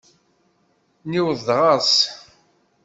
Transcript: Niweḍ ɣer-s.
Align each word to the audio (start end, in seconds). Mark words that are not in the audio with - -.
Niweḍ 1.09 1.47
ɣer-s. 1.57 1.93